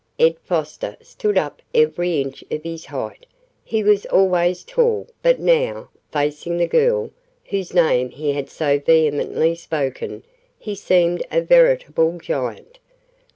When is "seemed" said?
10.73-11.21